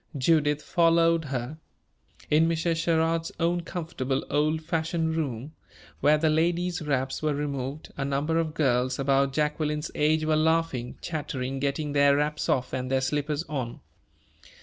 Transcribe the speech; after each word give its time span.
Judith 0.17 0.63
followed 0.63 1.25
her. 1.25 1.59
In 2.31 2.49
Mrs. 2.49 2.77
Sherrard's 2.77 3.31
own 3.39 3.61
comfortable 3.61 4.25
old 4.31 4.63
fashioned 4.63 5.15
room, 5.15 5.53
where 5.99 6.17
the 6.17 6.27
ladies' 6.27 6.81
wraps 6.81 7.21
were 7.21 7.35
removed, 7.35 7.93
a 7.97 8.03
number 8.03 8.39
of 8.39 8.55
girls 8.55 8.97
about 8.97 9.31
Jacqueline's 9.31 9.91
age 9.93 10.25
were 10.25 10.35
laughing, 10.35 10.97
chattering, 11.03 11.59
getting 11.59 11.91
their 11.93 12.15
wraps 12.17 12.49
off 12.49 12.73
and 12.73 12.89
their 12.89 12.99
slippers 12.99 13.43
on. 13.43 13.79